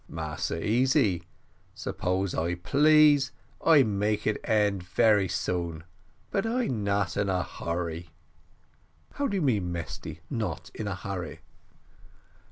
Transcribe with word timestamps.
"Massa 0.09 0.65
Easy, 0.67 1.21
suppose 1.75 2.33
I 2.33 2.55
please 2.55 3.31
I 3.63 3.83
make 3.83 4.25
it 4.25 4.39
end 4.43 4.81
very 4.81 5.27
soon, 5.27 5.83
but 6.31 6.43
I 6.43 6.65
not 6.65 7.15
in 7.15 7.29
a 7.29 7.43
hurry." 7.43 8.09
"How 9.13 9.27
do 9.27 9.35
you 9.37 9.43
mean, 9.43 9.71
Mesty, 9.71 10.21
not 10.27 10.71
in 10.73 10.87
a 10.87 10.95
hurry?" 10.95 11.41